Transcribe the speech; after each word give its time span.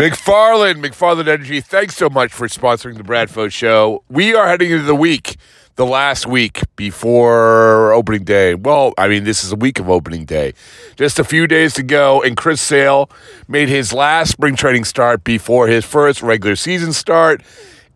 McFarland, 0.00 0.82
McFarland 0.82 1.28
Energy, 1.28 1.60
thanks 1.60 1.94
so 1.94 2.08
much 2.08 2.32
for 2.32 2.48
sponsoring 2.48 2.96
the 2.96 3.02
Bradfo 3.02 3.52
Show. 3.52 4.02
We 4.08 4.34
are 4.34 4.48
heading 4.48 4.70
into 4.70 4.84
the 4.84 4.94
week, 4.94 5.36
the 5.76 5.84
last 5.84 6.26
week 6.26 6.62
before 6.74 7.92
opening 7.92 8.24
day. 8.24 8.54
Well, 8.54 8.94
I 8.96 9.08
mean, 9.08 9.24
this 9.24 9.44
is 9.44 9.52
a 9.52 9.56
week 9.56 9.78
of 9.78 9.90
opening 9.90 10.24
day. 10.24 10.54
Just 10.96 11.18
a 11.18 11.24
few 11.24 11.46
days 11.46 11.74
to 11.74 11.82
go, 11.82 12.22
and 12.22 12.34
Chris 12.34 12.62
Sale 12.62 13.10
made 13.46 13.68
his 13.68 13.92
last 13.92 14.30
spring 14.30 14.56
training 14.56 14.84
start 14.84 15.22
before 15.22 15.68
his 15.68 15.84
first 15.84 16.22
regular 16.22 16.56
season 16.56 16.94
start, 16.94 17.42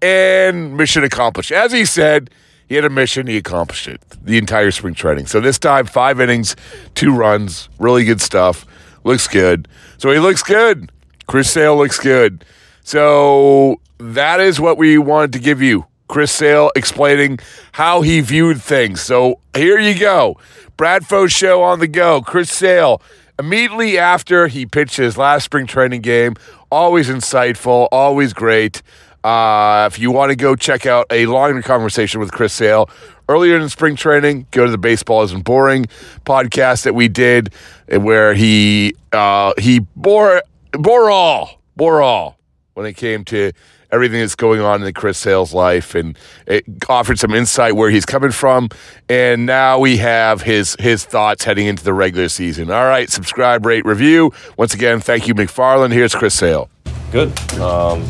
and 0.02 0.76
mission 0.76 1.04
accomplished. 1.04 1.52
As 1.52 1.72
he 1.72 1.86
said, 1.86 2.28
he 2.68 2.74
had 2.74 2.84
a 2.84 2.90
mission, 2.90 3.28
he 3.28 3.38
accomplished 3.38 3.88
it 3.88 4.02
the 4.22 4.36
entire 4.36 4.72
spring 4.72 4.92
training. 4.92 5.24
So 5.24 5.40
this 5.40 5.58
time, 5.58 5.86
five 5.86 6.20
innings, 6.20 6.54
two 6.94 7.16
runs, 7.16 7.70
really 7.78 8.04
good 8.04 8.20
stuff. 8.20 8.66
Looks 9.04 9.26
good. 9.26 9.68
So 9.96 10.10
he 10.10 10.18
looks 10.18 10.42
good. 10.42 10.90
Chris 11.26 11.50
Sale 11.50 11.76
looks 11.76 11.98
good. 11.98 12.44
So 12.82 13.80
that 13.98 14.40
is 14.40 14.60
what 14.60 14.76
we 14.76 14.98
wanted 14.98 15.32
to 15.34 15.38
give 15.38 15.62
you. 15.62 15.86
Chris 16.08 16.32
Sale 16.32 16.70
explaining 16.76 17.38
how 17.72 18.02
he 18.02 18.20
viewed 18.20 18.60
things. 18.60 19.00
So 19.00 19.40
here 19.54 19.78
you 19.78 19.98
go. 19.98 20.38
Bradfo 20.76 21.30
show 21.30 21.62
on 21.62 21.80
the 21.80 21.88
go. 21.88 22.20
Chris 22.20 22.50
Sale 22.50 23.00
immediately 23.38 23.98
after 23.98 24.46
he 24.46 24.66
pitched 24.66 24.96
his 24.96 25.16
last 25.16 25.44
spring 25.44 25.66
training 25.66 26.02
game. 26.02 26.34
Always 26.70 27.08
insightful, 27.08 27.88
always 27.90 28.32
great. 28.32 28.82
Uh, 29.22 29.88
if 29.90 29.98
you 29.98 30.10
want 30.10 30.30
to 30.30 30.36
go 30.36 30.54
check 30.54 30.84
out 30.84 31.06
a 31.10 31.24
longer 31.26 31.62
conversation 31.62 32.20
with 32.20 32.30
Chris 32.30 32.52
Sale 32.52 32.90
earlier 33.28 33.58
in 33.58 33.68
spring 33.70 33.96
training, 33.96 34.46
go 34.50 34.66
to 34.66 34.70
the 34.70 34.76
Baseball 34.76 35.22
Isn't 35.22 35.44
Boring 35.44 35.86
podcast 36.26 36.84
that 36.84 36.94
we 36.94 37.08
did, 37.08 37.54
where 37.88 38.34
he 38.34 38.94
uh, 39.12 39.54
he 39.56 39.78
bore 39.96 40.42
bore 40.78 41.10
all, 41.10 41.62
bore 41.76 42.02
all 42.02 42.38
when 42.74 42.86
it 42.86 42.94
came 42.94 43.24
to 43.24 43.52
everything 43.92 44.18
that's 44.18 44.34
going 44.34 44.60
on 44.60 44.82
in 44.82 44.92
Chris 44.92 45.16
Sale's 45.16 45.54
life, 45.54 45.94
and 45.94 46.18
it 46.46 46.64
offered 46.88 47.18
some 47.18 47.32
insight 47.32 47.76
where 47.76 47.90
he's 47.90 48.04
coming 48.04 48.32
from. 48.32 48.68
And 49.08 49.46
now 49.46 49.78
we 49.78 49.98
have 49.98 50.42
his 50.42 50.76
his 50.80 51.04
thoughts 51.04 51.44
heading 51.44 51.66
into 51.66 51.84
the 51.84 51.94
regular 51.94 52.28
season. 52.28 52.70
All 52.70 52.86
right, 52.86 53.08
subscribe, 53.08 53.64
rate, 53.64 53.84
review. 53.84 54.32
Once 54.58 54.74
again, 54.74 55.00
thank 55.00 55.28
you, 55.28 55.34
McFarland. 55.34 55.92
Here's 55.92 56.14
Chris 56.14 56.34
Sale. 56.34 56.68
Good. 57.12 57.28
Um, 57.60 58.04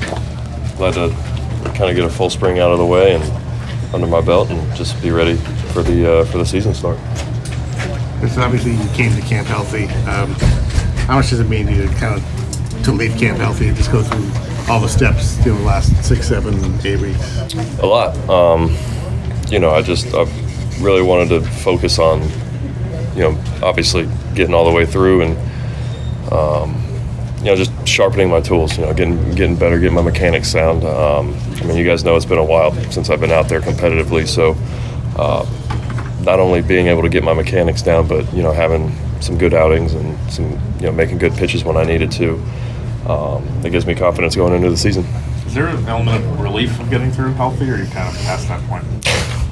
glad 0.76 0.94
to 0.94 1.14
kind 1.76 1.90
of 1.90 1.96
get 1.96 2.04
a 2.04 2.10
full 2.10 2.30
spring 2.30 2.58
out 2.58 2.72
of 2.72 2.78
the 2.78 2.86
way 2.86 3.14
and 3.14 3.94
under 3.94 4.06
my 4.06 4.20
belt, 4.20 4.50
and 4.50 4.76
just 4.76 5.00
be 5.02 5.10
ready 5.10 5.36
for 5.72 5.82
the 5.82 6.20
uh, 6.20 6.24
for 6.24 6.38
the 6.38 6.46
season 6.46 6.74
start. 6.74 6.98
So 8.30 8.40
obviously 8.40 8.72
you 8.72 8.88
came 8.94 9.14
to 9.14 9.20
camp 9.20 9.46
healthy. 9.48 9.84
Um, 10.08 10.32
how 11.04 11.16
much 11.16 11.28
does 11.28 11.40
it 11.40 11.48
mean 11.48 11.66
to 11.66 11.74
you 11.74 11.82
to 11.82 11.94
kind 11.96 12.14
of 12.18 12.43
to 12.84 12.92
leave 12.92 13.16
camp 13.18 13.38
healthy 13.38 13.68
and 13.68 13.76
just 13.76 13.90
go 13.90 14.02
through 14.02 14.72
all 14.72 14.80
the 14.80 14.88
steps 14.88 15.38
you 15.44 15.52
know, 15.52 15.58
the 15.58 15.64
last 15.64 16.04
six, 16.04 16.28
seven, 16.28 16.54
eight 16.86 17.00
weeks? 17.00 17.54
A 17.80 17.86
lot. 17.86 18.16
Um, 18.28 18.76
you 19.50 19.58
know, 19.58 19.70
I 19.70 19.82
just 19.82 20.14
I 20.14 20.24
really 20.80 21.02
wanted 21.02 21.28
to 21.30 21.40
focus 21.40 21.98
on, 21.98 22.22
you 23.14 23.22
know, 23.22 23.44
obviously 23.62 24.08
getting 24.34 24.54
all 24.54 24.64
the 24.68 24.74
way 24.74 24.86
through 24.86 25.22
and, 25.22 26.32
um, 26.32 26.80
you 27.38 27.44
know, 27.46 27.56
just 27.56 27.72
sharpening 27.86 28.30
my 28.30 28.40
tools. 28.40 28.76
You 28.78 28.86
know, 28.86 28.94
getting 28.94 29.34
getting 29.34 29.56
better, 29.56 29.78
getting 29.78 29.94
my 29.94 30.02
mechanics 30.02 30.48
sound. 30.48 30.84
Um, 30.84 31.36
I 31.56 31.64
mean, 31.64 31.76
you 31.76 31.84
guys 31.84 32.04
know 32.04 32.16
it's 32.16 32.24
been 32.24 32.38
a 32.38 32.44
while 32.44 32.72
since 32.90 33.10
I've 33.10 33.20
been 33.20 33.32
out 33.32 33.48
there 33.48 33.60
competitively, 33.60 34.26
so. 34.26 34.56
Uh, 35.16 35.46
not 36.24 36.40
only 36.40 36.62
being 36.62 36.86
able 36.86 37.02
to 37.02 37.08
get 37.08 37.22
my 37.22 37.34
mechanics 37.34 37.82
down, 37.82 38.08
but 38.08 38.30
you 38.32 38.42
know 38.42 38.52
having 38.52 38.92
some 39.20 39.38
good 39.38 39.54
outings 39.54 39.94
and 39.94 40.32
some 40.32 40.50
you 40.78 40.86
know 40.86 40.92
making 40.92 41.18
good 41.18 41.32
pitches 41.34 41.64
when 41.64 41.76
I 41.76 41.84
needed 41.84 42.10
to. 42.12 42.42
Um, 43.06 43.46
it 43.64 43.70
gives 43.70 43.86
me 43.86 43.94
confidence 43.94 44.34
going 44.34 44.54
into 44.54 44.70
the 44.70 44.76
season. 44.76 45.04
Is 45.46 45.54
there 45.54 45.66
an 45.66 45.86
element 45.86 46.24
of 46.24 46.40
relief 46.40 46.80
of 46.80 46.88
getting 46.88 47.10
through 47.10 47.32
healthy, 47.34 47.70
or 47.70 47.74
are 47.74 47.78
you 47.78 47.86
kind 47.90 48.08
of 48.08 48.22
past 48.22 48.48
that 48.48 48.62
point? 48.68 48.84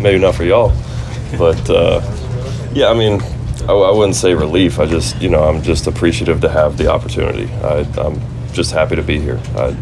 Maybe 0.00 0.18
not 0.18 0.34
for 0.34 0.44
y'all, 0.44 0.72
but 1.38 1.68
uh, 1.68 2.00
yeah, 2.72 2.88
I 2.88 2.94
mean, 2.94 3.20
I, 3.68 3.72
I, 3.72 3.90
wouldn't 3.92 4.16
say 4.16 4.34
relief. 4.34 4.80
I 4.80 4.86
just 4.86 5.20
you 5.20 5.28
know 5.28 5.44
I'm 5.44 5.62
just 5.62 5.86
appreciative 5.86 6.40
to 6.40 6.48
have 6.48 6.78
the 6.78 6.90
opportunity. 6.90 7.52
I, 7.62 7.80
am 8.00 8.20
just 8.52 8.72
happy 8.72 8.96
to 8.96 9.02
be 9.02 9.20
here. 9.20 9.40
I, 9.54 9.76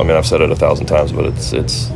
I 0.00 0.02
mean, 0.04 0.12
I've 0.16 0.26
said 0.26 0.40
it 0.40 0.50
a 0.50 0.56
thousand 0.56 0.86
times, 0.86 1.12
but 1.12 1.26
it's 1.26 1.52
it's 1.52 1.90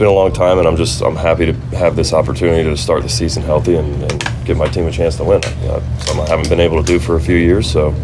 been 0.00 0.08
a 0.08 0.12
long 0.12 0.32
time, 0.32 0.58
and 0.58 0.66
I'm 0.66 0.76
just 0.76 1.02
I'm 1.02 1.16
happy 1.16 1.46
to 1.46 1.52
have 1.76 1.94
this 1.94 2.12
opportunity 2.14 2.64
to 2.64 2.76
start 2.76 3.02
the 3.02 3.08
season 3.08 3.42
healthy 3.42 3.74
and, 3.74 4.02
and 4.04 4.46
give 4.46 4.56
my 4.56 4.66
team 4.66 4.86
a 4.86 4.90
chance 4.90 5.16
to 5.16 5.24
win. 5.24 5.42
You 5.60 5.68
know, 5.68 5.82
something 5.98 6.24
I 6.24 6.28
haven't 6.28 6.48
been 6.48 6.60
able 6.60 6.80
to 6.80 6.86
do 6.86 6.98
for 6.98 7.16
a 7.16 7.20
few 7.20 7.36
years, 7.36 7.70
so 7.70 7.94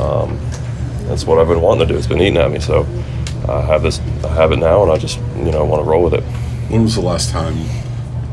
um, 0.00 0.38
that's 1.06 1.24
what 1.24 1.38
I've 1.38 1.48
been 1.48 1.60
wanting 1.60 1.86
to 1.86 1.92
do. 1.92 1.98
It's 1.98 2.06
been 2.06 2.20
eating 2.20 2.38
at 2.38 2.50
me, 2.50 2.60
so 2.60 2.86
I 3.48 3.60
have 3.60 3.82
this 3.82 4.00
I 4.24 4.34
have 4.34 4.52
it 4.52 4.58
now, 4.58 4.82
and 4.82 4.90
I 4.90 4.96
just 4.96 5.18
you 5.36 5.52
know 5.52 5.64
want 5.64 5.84
to 5.84 5.88
roll 5.88 6.02
with 6.02 6.14
it. 6.14 6.22
When 6.70 6.84
was 6.84 6.94
the 6.94 7.02
last 7.02 7.30
time 7.30 7.56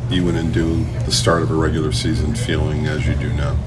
you 0.09 0.25
went 0.25 0.37
into 0.37 0.53
doing 0.53 0.93
the 1.05 1.11
start 1.11 1.43
of 1.43 1.51
a 1.51 1.55
regular 1.55 1.91
season 1.91 2.33
feeling 2.33 2.85
as 2.87 3.05
you 3.05 3.15
do 3.15 3.31
now? 3.33 3.57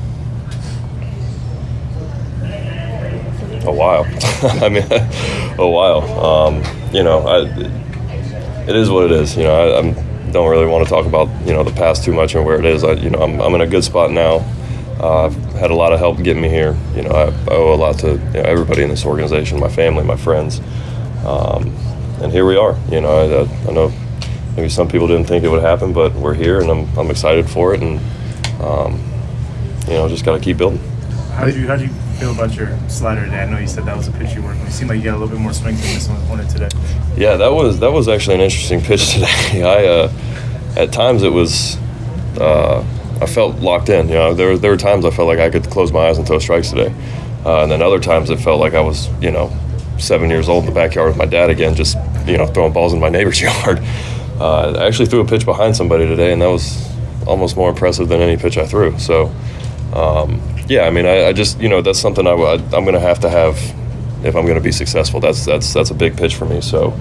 A 3.66 3.72
while. 3.72 4.04
I 4.62 4.68
mean, 4.68 4.84
a 5.58 5.68
while. 5.68 6.02
Um, 6.18 6.62
you 6.92 7.02
know, 7.02 7.26
I 7.26 7.40
it 8.68 8.74
is 8.74 8.90
what 8.90 9.04
it 9.04 9.12
is. 9.12 9.36
You 9.36 9.44
know, 9.44 9.54
I 9.54 9.78
I'm, 9.78 10.32
don't 10.32 10.50
really 10.50 10.66
want 10.66 10.84
to 10.84 10.90
talk 10.90 11.06
about 11.06 11.28
you 11.46 11.52
know 11.52 11.62
the 11.62 11.72
past 11.72 12.04
too 12.04 12.12
much 12.12 12.34
and 12.34 12.44
where 12.44 12.58
it 12.58 12.64
is. 12.64 12.82
I, 12.84 12.92
you 12.92 13.10
know, 13.10 13.20
I'm, 13.20 13.40
I'm 13.40 13.54
in 13.54 13.60
a 13.60 13.66
good 13.66 13.84
spot 13.84 14.10
now. 14.10 14.44
Uh, 14.98 15.26
I've 15.26 15.43
had 15.58 15.70
a 15.70 15.74
lot 15.74 15.92
of 15.92 15.98
help 15.98 16.22
getting 16.22 16.42
me 16.42 16.48
here. 16.48 16.76
You 16.94 17.02
know, 17.02 17.10
I, 17.10 17.26
I 17.50 17.56
owe 17.56 17.74
a 17.74 17.76
lot 17.76 17.98
to 18.00 18.12
you 18.12 18.16
know, 18.16 18.42
everybody 18.42 18.82
in 18.82 18.88
this 18.88 19.04
organization, 19.04 19.60
my 19.60 19.68
family, 19.68 20.04
my 20.04 20.16
friends, 20.16 20.60
um, 21.24 21.74
and 22.20 22.32
here 22.32 22.46
we 22.46 22.56
are. 22.56 22.76
You 22.90 23.00
know, 23.00 23.10
I, 23.10 23.68
I, 23.68 23.72
know 23.72 23.92
maybe 24.56 24.68
some 24.68 24.88
people 24.88 25.06
didn't 25.06 25.26
think 25.26 25.44
it 25.44 25.48
would 25.48 25.62
happen, 25.62 25.92
but 25.92 26.12
we're 26.14 26.34
here, 26.34 26.60
and 26.60 26.70
I'm, 26.70 26.98
I'm 26.98 27.10
excited 27.10 27.48
for 27.48 27.74
it, 27.74 27.82
and 27.82 28.00
um, 28.60 29.00
you 29.86 29.94
know, 29.94 30.08
just 30.08 30.24
got 30.24 30.36
to 30.36 30.42
keep 30.42 30.58
building. 30.58 30.80
How 31.34 31.44
did 31.44 31.56
you 31.56 31.66
How 31.66 31.76
did 31.76 31.88
you 31.88 31.94
feel 32.18 32.32
about 32.32 32.54
your 32.54 32.76
slider 32.88 33.24
today? 33.24 33.42
I 33.42 33.46
know 33.46 33.58
you 33.58 33.66
said 33.66 33.84
that 33.86 33.96
was 33.96 34.08
a 34.08 34.12
pitch 34.12 34.34
you 34.34 34.42
worked. 34.42 34.60
It 34.62 34.72
seemed 34.72 34.90
like 34.90 34.98
you 34.98 35.04
got 35.04 35.16
a 35.16 35.18
little 35.18 35.34
bit 35.34 35.40
more 35.40 35.52
swing 35.52 35.74
than 35.74 35.84
this 35.94 36.08
one 36.08 36.40
it 36.40 36.48
today. 36.48 36.68
Yeah, 37.16 37.36
that 37.36 37.52
was 37.52 37.80
that 37.80 37.90
was 37.90 38.08
actually 38.08 38.36
an 38.36 38.42
interesting 38.42 38.80
pitch 38.88 39.14
today. 39.14 39.62
I 39.62 39.86
uh, 39.86 40.12
at 40.76 40.92
times 40.92 41.22
it 41.22 41.32
was 41.32 41.76
uh, 42.38 42.84
I 43.20 43.26
felt 43.26 43.56
locked 43.56 43.88
in. 43.88 44.08
You 44.08 44.14
know, 44.14 44.34
there 44.34 44.48
were, 44.48 44.58
there 44.58 44.70
were 44.70 44.76
times 44.76 45.04
I 45.04 45.10
felt 45.10 45.28
like 45.28 45.38
I 45.38 45.50
could 45.50 45.64
close 45.70 45.92
my 45.92 46.08
eyes 46.08 46.18
and 46.18 46.26
throw 46.26 46.38
strikes 46.38 46.70
today, 46.70 46.94
uh, 47.44 47.62
and 47.62 47.70
then 47.70 47.82
other 47.82 48.00
times 48.00 48.30
it 48.30 48.38
felt 48.38 48.60
like 48.60 48.74
I 48.74 48.80
was 48.80 49.08
you 49.22 49.30
know 49.30 49.52
seven 49.98 50.30
years 50.30 50.48
old 50.48 50.64
in 50.64 50.70
the 50.70 50.74
backyard 50.74 51.08
with 51.08 51.16
my 51.16 51.26
dad 51.26 51.50
again, 51.50 51.74
just 51.74 51.96
you 52.26 52.36
know 52.36 52.46
throwing 52.46 52.72
balls 52.72 52.92
in 52.92 53.00
my 53.00 53.08
neighbor's 53.08 53.40
yard. 53.40 53.80
Uh, 54.40 54.72
I 54.72 54.86
actually 54.86 55.06
threw 55.06 55.20
a 55.20 55.26
pitch 55.26 55.44
behind 55.44 55.76
somebody 55.76 56.06
today, 56.06 56.32
and 56.32 56.42
that 56.42 56.48
was 56.48 56.90
almost 57.26 57.56
more 57.56 57.70
impressive 57.70 58.08
than 58.08 58.20
any 58.20 58.36
pitch 58.36 58.58
I 58.58 58.66
threw. 58.66 58.98
So. 58.98 59.32
Um, 59.92 60.40
yeah, 60.66 60.82
I 60.86 60.90
mean, 60.90 61.06
I, 61.06 61.26
I, 61.26 61.32
just 61.32 61.60
you 61.60 61.68
know 61.68 61.82
that's 61.82 62.00
something 62.00 62.26
I, 62.26 62.30
I 62.30 62.54
am 62.54 62.84
going 62.84 62.94
to 62.94 63.00
have 63.00 63.20
to 63.20 63.30
have 63.30 63.56
if 64.24 64.34
I'm 64.34 64.44
going 64.44 64.56
to 64.56 64.60
be 64.60 64.72
successful. 64.72 65.20
That's 65.20 65.44
that's 65.44 65.72
that's 65.72 65.90
a 65.90 65.94
big 65.94 66.16
pitch 66.16 66.36
for 66.36 66.46
me. 66.46 66.60
So, 66.60 66.92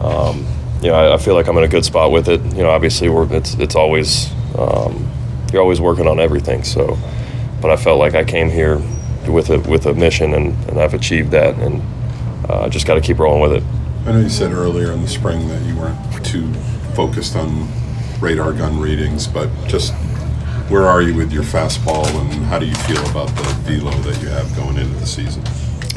um, 0.00 0.46
you 0.82 0.88
know, 0.88 0.94
I, 0.94 1.14
I, 1.14 1.18
feel 1.18 1.34
like 1.34 1.46
I'm 1.46 1.56
in 1.58 1.64
a 1.64 1.68
good 1.68 1.84
spot 1.84 2.10
with 2.10 2.28
it. 2.28 2.40
You 2.56 2.62
know, 2.62 2.70
obviously 2.70 3.08
we're 3.08 3.30
it's 3.34 3.54
it's 3.54 3.74
always 3.74 4.32
um, 4.58 5.10
you're 5.52 5.62
always 5.62 5.80
working 5.80 6.06
on 6.06 6.18
everything. 6.20 6.64
So, 6.64 6.98
but 7.60 7.70
I 7.70 7.76
felt 7.76 7.98
like 7.98 8.14
I 8.14 8.24
came 8.24 8.50
here 8.50 8.80
with 9.28 9.50
a 9.50 9.60
with 9.60 9.86
a 9.86 9.94
mission 9.94 10.34
and, 10.34 10.54
and 10.68 10.80
I've 10.80 10.94
achieved 10.94 11.30
that 11.30 11.54
and 11.58 11.82
uh, 12.48 12.68
just 12.68 12.86
got 12.86 12.94
to 12.94 13.00
keep 13.00 13.18
rolling 13.18 13.40
with 13.40 13.52
it. 13.52 13.62
I 14.06 14.12
know 14.12 14.20
you 14.20 14.28
said 14.28 14.52
earlier 14.52 14.90
in 14.92 15.02
the 15.02 15.08
spring 15.08 15.46
that 15.48 15.62
you 15.62 15.76
weren't 15.76 16.24
too 16.24 16.52
focused 16.94 17.36
on 17.36 17.68
radar 18.20 18.52
gun 18.52 18.80
readings, 18.80 19.26
but 19.26 19.48
just 19.68 19.94
where 20.68 20.84
are 20.84 21.02
you 21.02 21.14
with 21.14 21.32
your 21.32 21.42
fastball, 21.42 22.06
and 22.20 22.32
how 22.44 22.58
do 22.58 22.66
you 22.66 22.74
feel 22.74 23.04
about 23.10 23.28
the 23.28 23.42
velo 23.64 23.90
that 23.90 24.20
you 24.22 24.28
have 24.28 24.54
going 24.56 24.76
into 24.76 24.98
the 24.98 25.06
season? 25.06 25.42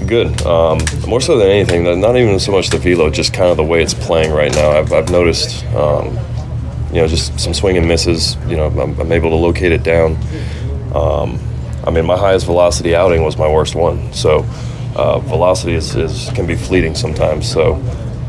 Good. 0.05 0.41
Um, 0.45 0.79
more 1.07 1.21
so 1.21 1.37
than 1.37 1.47
anything, 1.47 1.83
not 2.01 2.17
even 2.17 2.39
so 2.39 2.51
much 2.51 2.69
the 2.69 2.77
velo, 2.77 3.09
just 3.09 3.33
kind 3.33 3.49
of 3.49 3.57
the 3.57 3.63
way 3.63 3.81
it's 3.81 3.93
playing 3.93 4.31
right 4.31 4.53
now. 4.53 4.71
I've, 4.71 4.91
I've 4.91 5.09
noticed, 5.09 5.65
um, 5.67 6.17
you 6.95 7.01
know, 7.01 7.07
just 7.07 7.37
some 7.37 7.53
swing 7.53 7.75
and 7.75 7.85
misses. 7.85 8.37
You 8.47 8.55
know, 8.55 8.67
I'm, 8.67 8.97
I'm 8.97 9.11
able 9.11 9.29
to 9.31 9.35
locate 9.35 9.73
it 9.73 9.83
down. 9.83 10.15
Um, 10.95 11.37
I 11.83 11.91
mean, 11.91 12.05
my 12.05 12.17
highest 12.17 12.45
velocity 12.45 12.95
outing 12.95 13.21
was 13.21 13.37
my 13.37 13.49
worst 13.49 13.75
one. 13.75 14.13
So, 14.13 14.45
uh, 14.95 15.19
velocity 15.19 15.73
is, 15.73 15.93
is, 15.93 16.29
can 16.35 16.47
be 16.47 16.55
fleeting 16.55 16.95
sometimes. 16.95 17.51
So, 17.51 17.73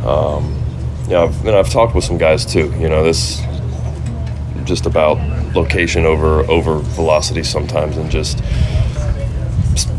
um, 0.04 0.60
yeah, 1.08 1.22
I've, 1.22 1.46
and 1.46 1.54
I've 1.54 1.70
talked 1.70 1.94
with 1.94 2.02
some 2.02 2.18
guys 2.18 2.44
too. 2.44 2.74
You 2.80 2.88
know, 2.88 3.04
this 3.04 3.40
just 4.64 4.86
about 4.86 5.16
location 5.54 6.04
over 6.04 6.40
over 6.50 6.80
velocity 6.80 7.44
sometimes, 7.44 7.96
and 7.96 8.10
just 8.10 8.42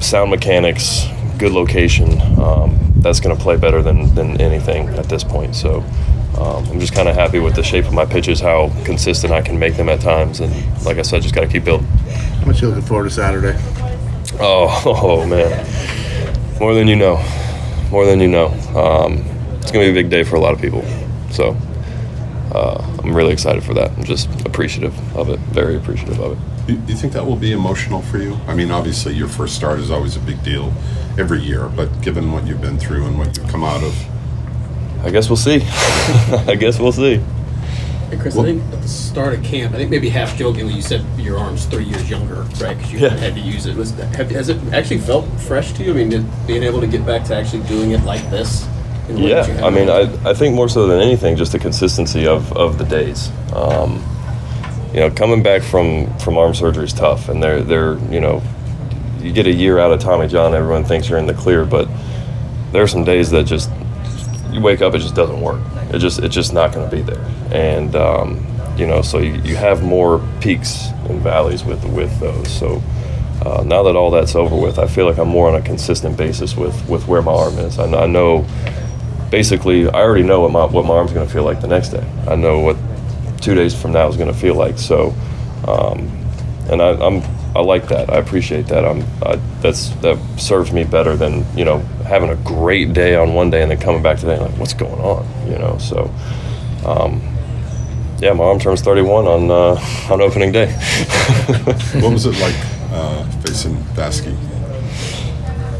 sound 0.01 0.29
mechanics, 0.29 1.07
good 1.37 1.53
location. 1.53 2.19
Um, 2.37 2.77
that's 2.97 3.21
going 3.21 3.33
to 3.33 3.41
play 3.41 3.55
better 3.55 3.81
than, 3.81 4.13
than 4.13 4.41
anything 4.41 4.89
at 4.89 5.05
this 5.05 5.23
point. 5.23 5.55
So 5.55 5.85
um, 6.37 6.65
I'm 6.69 6.79
just 6.79 6.93
kind 6.93 7.07
of 7.07 7.15
happy 7.15 7.39
with 7.39 7.55
the 7.55 7.63
shape 7.63 7.85
of 7.85 7.93
my 7.93 8.05
pitches, 8.05 8.39
how 8.39 8.71
consistent 8.85 9.33
I 9.33 9.41
can 9.41 9.57
make 9.57 9.75
them 9.75 9.89
at 9.89 10.01
times, 10.01 10.39
and 10.39 10.53
like 10.85 10.97
I 10.97 11.01
said, 11.01 11.21
just 11.21 11.33
got 11.33 11.41
to 11.41 11.47
keep 11.47 11.63
building. 11.63 11.87
How 11.87 12.45
much 12.45 12.61
you 12.61 12.69
looking 12.69 12.83
forward 12.83 13.05
to 13.05 13.09
Saturday? 13.09 13.57
Oh, 14.39 14.81
oh 14.85 15.25
man, 15.25 15.65
more 16.59 16.73
than 16.73 16.87
you 16.87 16.95
know. 16.95 17.17
more 17.91 18.05
than 18.05 18.19
you 18.19 18.27
know. 18.27 18.47
Um, 18.75 19.23
it's 19.61 19.71
gonna 19.71 19.85
be 19.85 19.91
a 19.91 19.93
big 19.93 20.09
day 20.09 20.23
for 20.23 20.35
a 20.35 20.39
lot 20.39 20.53
of 20.53 20.61
people. 20.61 20.83
So 21.31 21.57
uh, 22.53 22.99
I'm 23.03 23.15
really 23.15 23.33
excited 23.33 23.63
for 23.63 23.73
that. 23.73 23.91
I'm 23.97 24.03
just 24.03 24.29
appreciative 24.45 24.93
of 25.15 25.29
it. 25.29 25.39
Very 25.39 25.75
appreciative 25.75 26.19
of 26.19 26.33
it. 26.33 26.67
Do 26.67 26.73
you 26.73 26.95
think 26.95 27.13
that 27.13 27.25
will 27.25 27.37
be 27.37 27.53
emotional 27.53 28.01
for 28.01 28.17
you? 28.17 28.37
I 28.47 28.53
mean, 28.53 28.71
obviously, 28.71 29.13
your 29.13 29.29
first 29.29 29.55
start 29.55 29.79
is 29.79 29.89
always 29.89 30.17
a 30.17 30.19
big 30.19 30.43
deal 30.43 30.73
every 31.17 31.41
year, 31.41 31.69
but 31.69 32.01
given 32.01 32.31
what 32.31 32.45
you've 32.45 32.61
been 32.61 32.77
through 32.77 33.05
and 33.05 33.17
what 33.17 33.37
you've 33.37 33.47
come 33.47 33.63
out 33.63 33.83
of, 33.83 33.95
I 35.03 35.09
guess 35.11 35.29
we'll 35.29 35.37
see. 35.37 35.61
I 35.65 36.55
guess 36.59 36.79
we'll 36.79 36.91
see. 36.91 37.21
Hey 38.09 38.17
Chris, 38.17 38.37
I 38.37 38.43
think 38.43 38.63
at 38.73 38.81
the 38.81 38.87
start 38.87 39.33
of 39.33 39.43
camp, 39.43 39.73
I 39.73 39.77
think 39.77 39.89
maybe 39.91 40.07
half 40.09 40.37
jokingly 40.37 40.73
you 40.73 40.81
said 40.81 41.03
your 41.17 41.37
arm's 41.37 41.65
three 41.65 41.83
years 41.83 42.09
younger, 42.09 42.43
right? 42.61 42.77
Because 42.77 42.93
you 42.93 42.99
Yeah. 42.99 43.09
had 43.09 43.33
to 43.35 43.39
use 43.41 43.65
it. 43.65 43.75
Was 43.75 43.91
have, 43.91 44.31
has 44.31 44.47
it 44.49 44.57
actually 44.73 44.99
felt 44.99 45.25
fresh 45.41 45.73
to 45.73 45.83
you? 45.83 45.91
I 45.91 45.95
mean, 45.95 46.09
did, 46.09 46.47
being 46.47 46.63
able 46.63 46.79
to 46.79 46.87
get 46.87 47.05
back 47.05 47.25
to 47.25 47.35
actually 47.35 47.63
doing 47.67 47.91
it 47.91 48.03
like 48.03 48.21
this. 48.29 48.65
in 49.09 49.15
the 49.15 49.23
way 49.23 49.33
that 49.33 49.47
you 49.49 49.53
Yeah, 49.55 49.65
I 49.65 49.69
mean. 49.69 49.89
I, 49.89 50.29
I 50.29 50.33
think 50.33 50.55
more 50.55 50.69
so 50.69 50.87
than 50.87 51.01
anything, 51.01 51.35
just 51.35 51.51
the 51.51 51.59
consistency 51.59 52.25
of, 52.27 52.51
of 52.53 52.77
the 52.77 52.85
days. 52.85 53.29
Um, 53.53 54.01
you 54.93 55.01
know, 55.01 55.11
coming 55.11 55.43
back 55.43 55.61
from, 55.61 56.07
from 56.19 56.37
arm 56.37 56.53
surgery 56.53 56.85
is 56.85 56.93
tough, 56.93 57.27
and 57.27 57.43
they're 57.43 57.61
they're 57.61 57.97
you 58.09 58.21
know, 58.21 58.41
you 59.19 59.33
get 59.33 59.47
a 59.47 59.53
year 59.53 59.79
out 59.79 59.91
of 59.91 59.99
Tommy 59.99 60.27
John, 60.29 60.55
everyone 60.55 60.85
thinks 60.85 61.09
you're 61.09 61.19
in 61.19 61.25
the 61.27 61.33
clear, 61.33 61.65
but 61.65 61.89
there 62.71 62.83
are 62.83 62.87
some 62.87 63.03
days 63.03 63.29
that 63.31 63.43
just 63.45 63.69
you 64.51 64.61
wake 64.61 64.81
up, 64.81 64.93
it 64.93 64.99
just 64.99 65.15
doesn't 65.15 65.41
work. 65.41 65.61
It 65.93 65.99
just 65.99 66.19
it's 66.19 66.35
just 66.35 66.53
not 66.53 66.73
going 66.73 66.89
to 66.89 66.95
be 66.95 67.01
there, 67.01 67.23
and 67.51 67.95
um, 67.95 68.45
you 68.77 68.87
know, 68.87 69.01
so 69.01 69.19
you, 69.19 69.33
you 69.41 69.55
have 69.55 69.83
more 69.83 70.19
peaks 70.41 70.87
and 71.09 71.21
valleys 71.21 71.63
with 71.63 71.83
with 71.85 72.19
those. 72.19 72.49
So. 72.51 72.81
Uh, 73.45 73.61
now 73.63 73.83
that 73.83 73.95
all 73.95 74.09
that's 74.09 74.35
over 74.35 74.55
with, 74.55 74.79
I 74.79 74.87
feel 74.87 75.05
like 75.05 75.19
I'm 75.19 75.27
more 75.27 75.47
on 75.47 75.53
a 75.53 75.61
consistent 75.61 76.17
basis 76.17 76.57
with, 76.57 76.89
with 76.89 77.07
where 77.07 77.21
my 77.21 77.31
arm 77.31 77.59
is. 77.59 77.77
I, 77.77 77.85
I 77.85 78.07
know 78.07 78.47
basically 79.29 79.87
I 79.87 80.01
already 80.01 80.23
know 80.23 80.41
what 80.41 80.51
my 80.51 80.65
what 80.65 80.85
my 80.85 80.95
arm's 80.95 81.13
going 81.13 81.25
to 81.25 81.31
feel 81.31 81.43
like 81.43 81.61
the 81.61 81.67
next 81.67 81.89
day. 81.89 82.05
I 82.27 82.35
know 82.35 82.59
what 82.59 82.77
two 83.41 83.55
days 83.55 83.79
from 83.79 83.91
now 83.91 84.07
is 84.07 84.17
going 84.17 84.31
to 84.31 84.37
feel 84.37 84.55
like. 84.55 84.77
So, 84.77 85.13
um, 85.67 85.99
and 86.69 86.81
I, 86.81 86.89
I'm 86.93 87.21
I 87.57 87.61
like 87.61 87.87
that. 87.87 88.11
I 88.11 88.17
appreciate 88.17 88.67
that. 88.67 88.85
I'm 88.85 89.03
I, 89.23 89.37
that's 89.61 89.89
that 90.01 90.19
serves 90.37 90.71
me 90.71 90.83
better 90.83 91.15
than 91.15 91.43
you 91.57 91.65
know 91.65 91.79
having 92.05 92.29
a 92.29 92.35
great 92.35 92.93
day 92.93 93.15
on 93.15 93.33
one 93.33 93.49
day 93.49 93.63
and 93.63 93.71
then 93.71 93.79
coming 93.79 94.03
back 94.03 94.19
today 94.19 94.35
and 94.35 94.43
like 94.43 94.59
what's 94.59 94.73
going 94.73 95.01
on. 95.01 95.25
You 95.49 95.57
know, 95.57 95.77
so. 95.77 96.13
Um, 96.85 97.21
yeah, 98.19 98.33
my 98.33 98.45
arm 98.45 98.59
turns 98.59 98.81
31 98.81 99.27
on 99.27 99.51
uh, 99.51 100.11
on 100.11 100.21
opening 100.21 100.51
day. 100.51 100.71
what 102.01 102.11
was 102.11 102.25
it 102.25 102.39
like 102.39 102.55
uh, 102.91 103.23
facing 103.41 103.75
Vasky? 103.93 104.35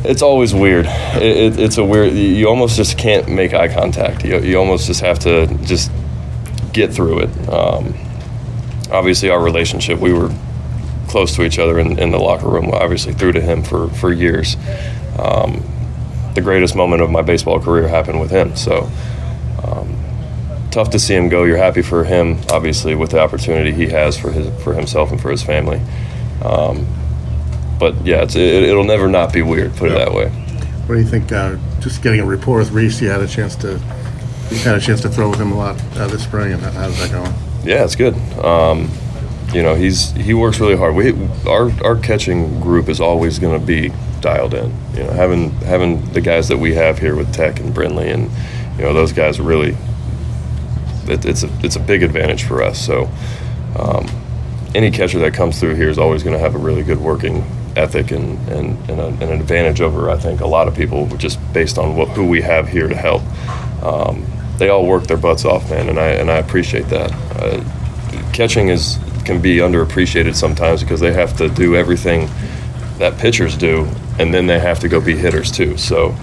It's 0.05 0.21
always 0.21 0.53
weird. 0.53 0.85
It, 0.85 1.23
it, 1.23 1.59
it's 1.59 1.77
a 1.77 1.83
weird. 1.83 2.13
You 2.13 2.47
almost 2.47 2.77
just 2.77 2.97
can't 2.97 3.27
make 3.27 3.53
eye 3.53 3.67
contact. 3.67 4.23
You, 4.23 4.39
you 4.39 4.57
almost 4.57 4.85
just 4.85 5.01
have 5.01 5.17
to 5.19 5.47
just 5.63 5.91
get 6.73 6.93
through 6.93 7.21
it. 7.21 7.49
Um, 7.49 7.95
obviously, 8.91 9.29
our 9.29 9.41
relationship, 9.41 9.99
we 9.99 10.13
were 10.13 10.31
close 11.07 11.35
to 11.35 11.43
each 11.43 11.59
other 11.59 11.79
in, 11.79 11.97
in 11.97 12.11
the 12.11 12.19
locker 12.19 12.47
room. 12.47 12.71
Obviously, 12.71 13.13
threw 13.13 13.31
to 13.31 13.41
him 13.41 13.63
for 13.63 13.89
for 13.89 14.11
years. 14.11 14.55
Um, 15.17 15.63
the 16.35 16.41
greatest 16.41 16.75
moment 16.75 17.01
of 17.01 17.09
my 17.09 17.21
baseball 17.21 17.59
career 17.59 17.87
happened 17.87 18.19
with 18.19 18.31
him. 18.31 18.55
So. 18.55 18.89
Um, 19.63 19.97
tough 20.69 20.91
to 20.91 20.99
see 20.99 21.15
him 21.15 21.27
go. 21.27 21.43
You're 21.43 21.57
happy 21.57 21.81
for 21.81 22.03
him, 22.03 22.37
obviously, 22.51 22.93
with 22.93 23.09
the 23.09 23.19
opportunity 23.19 23.73
he 23.73 23.87
has 23.87 24.15
for 24.15 24.31
his 24.31 24.47
for 24.63 24.73
himself 24.75 25.11
and 25.11 25.19
for 25.19 25.31
his 25.31 25.41
family. 25.41 25.81
Um, 26.43 26.85
but 27.79 28.05
yeah, 28.05 28.21
it's, 28.23 28.35
it, 28.35 28.63
it'll 28.63 28.83
never 28.83 29.07
not 29.07 29.33
be 29.33 29.41
weird. 29.41 29.75
Put 29.75 29.91
it 29.91 29.95
that 29.95 30.13
way. 30.13 30.29
What 30.29 30.95
do 30.95 31.01
you 31.01 31.07
think? 31.07 31.31
Uh, 31.31 31.57
just 31.79 32.03
getting 32.03 32.19
a 32.19 32.25
rapport 32.25 32.59
with 32.59 32.71
Reese, 32.71 33.01
you 33.01 33.09
had 33.09 33.21
a 33.21 33.27
chance 33.27 33.55
to, 33.57 33.73
you 34.51 34.57
had 34.59 34.77
a 34.77 34.79
chance 34.79 35.01
to 35.01 35.09
throw 35.09 35.29
with 35.29 35.39
him 35.39 35.51
a 35.51 35.57
lot 35.57 35.81
uh, 35.97 36.07
this 36.07 36.23
spring, 36.23 36.53
and 36.53 36.61
how's 36.61 36.97
that 36.99 37.11
going? 37.11 37.33
Yeah, 37.63 37.83
it's 37.83 37.95
good. 37.95 38.15
Um, 38.43 38.89
you 39.53 39.63
know, 39.63 39.75
he's 39.75 40.11
he 40.11 40.33
works 40.33 40.59
really 40.59 40.75
hard. 40.75 40.95
We 40.95 41.13
our 41.47 41.71
our 41.83 41.95
catching 41.95 42.59
group 42.59 42.89
is 42.89 42.99
always 42.99 43.39
going 43.39 43.59
to 43.59 43.65
be 43.65 43.91
dialed 44.21 44.53
in. 44.53 44.73
You 44.93 45.03
know, 45.03 45.11
having 45.11 45.51
having 45.61 46.05
the 46.11 46.21
guys 46.21 46.47
that 46.49 46.57
we 46.57 46.75
have 46.75 46.99
here 46.99 47.15
with 47.15 47.33
Tek 47.33 47.59
and 47.59 47.73
Brindley 47.73 48.09
and 48.09 48.29
you 48.77 48.83
know 48.83 48.93
those 48.93 49.11
guys 49.11 49.39
really. 49.39 49.75
It, 51.07 51.25
it's 51.25 51.43
a 51.43 51.49
it's 51.63 51.75
a 51.75 51.79
big 51.79 52.03
advantage 52.03 52.43
for 52.43 52.61
us. 52.61 52.83
So. 52.83 53.09
Um, 53.77 54.07
any 54.75 54.91
catcher 54.91 55.17
that 55.19 55.33
comes 55.33 55.59
through 55.59 55.75
here 55.75 55.89
is 55.89 55.97
always 55.97 56.23
going 56.23 56.35
to 56.35 56.39
have 56.39 56.53
a 56.53 56.57
really 56.57 56.83
good 56.83 56.99
working 56.99 57.43
ethic 57.75 58.11
and, 58.11 58.37
and, 58.49 58.89
and 58.89 58.99
a, 58.99 59.07
an 59.07 59.39
advantage 59.39 59.81
over, 59.81 60.09
I 60.09 60.17
think, 60.17 60.41
a 60.41 60.47
lot 60.47 60.67
of 60.67 60.75
people 60.75 61.07
just 61.17 61.39
based 61.53 61.77
on 61.77 61.95
what, 61.95 62.09
who 62.09 62.25
we 62.25 62.41
have 62.41 62.67
here 62.67 62.87
to 62.87 62.95
help. 62.95 63.21
Um, 63.83 64.25
they 64.57 64.69
all 64.69 64.85
work 64.85 65.03
their 65.03 65.17
butts 65.17 65.45
off, 65.45 65.69
man, 65.69 65.89
and 65.89 65.99
I, 65.99 66.07
and 66.09 66.31
I 66.31 66.37
appreciate 66.37 66.87
that. 66.89 67.11
Uh, 67.35 67.63
catching 68.33 68.69
is 68.69 68.97
can 69.27 69.41
be 69.41 69.57
underappreciated 69.57 70.35
sometimes 70.35 70.81
because 70.81 71.01
they 71.01 71.11
have 71.11 71.35
to 71.37 71.49
do 71.49 71.75
everything 71.75 72.29
that 72.97 73.17
pitchers 73.17 73.57
do, 73.57 73.85
and 74.19 74.33
then 74.33 74.47
they 74.47 74.57
have 74.57 74.79
to 74.79 74.87
go 74.87 75.01
be 75.01 75.15
hitters 75.15 75.51
too. 75.51 75.77
So 75.77 76.15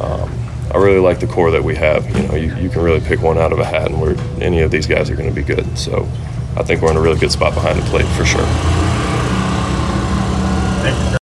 um, 0.00 0.30
I 0.70 0.76
really 0.76 1.00
like 1.00 1.18
the 1.18 1.26
core 1.26 1.50
that 1.50 1.64
we 1.64 1.74
have. 1.76 2.06
You 2.14 2.28
know, 2.28 2.34
you, 2.34 2.54
you 2.56 2.68
can 2.68 2.82
really 2.82 3.00
pick 3.00 3.22
one 3.22 3.38
out 3.38 3.52
of 3.52 3.58
a 3.58 3.64
hat, 3.64 3.90
and 3.90 4.00
where 4.00 4.16
any 4.40 4.60
of 4.60 4.70
these 4.70 4.86
guys 4.86 5.08
are 5.08 5.16
going 5.16 5.30
to 5.30 5.34
be 5.34 5.42
good. 5.42 5.78
So 5.78 6.06
I 6.54 6.62
think 6.62 6.82
we're 6.82 6.90
in 6.90 6.98
a 6.98 7.00
really 7.00 7.18
good 7.18 7.32
spot 7.32 7.54
behind 7.54 7.78
the 7.80 7.84
plate 7.86 8.06
for 8.08 8.26
sure. 8.26 8.81